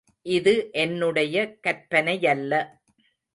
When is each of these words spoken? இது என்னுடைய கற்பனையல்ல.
இது 0.25 0.53
என்னுடைய 0.73 1.35
கற்பனையல்ல. 1.67 2.53